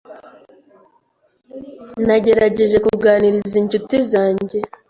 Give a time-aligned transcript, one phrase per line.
[2.05, 4.57] Nagerageje kuganiriza inshuti zange